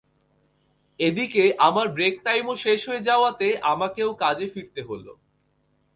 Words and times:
এদিকে 0.99 1.43
আমার 1.67 1.87
ব্রেক 1.89 2.15
টাইমও 2.25 2.53
শেষ 2.55 2.79
হয়ে 2.89 3.07
যাওয়াতে 3.09 3.47
আমাকেও 3.71 4.09
কাজে 4.23 4.47
ফিরতে 4.53 4.81
হলো। 4.89 5.13